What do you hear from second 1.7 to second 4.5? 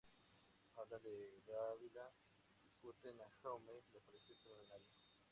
Vila, discuten, a Jaume le parece